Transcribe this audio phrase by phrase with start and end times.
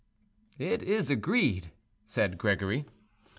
[0.57, 1.69] "It is agreed,"
[2.07, 2.87] said Gregory.